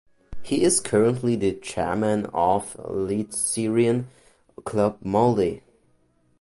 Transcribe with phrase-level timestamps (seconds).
[0.41, 4.05] He is currently the chairman of Eliteserien
[4.65, 5.61] club Molde.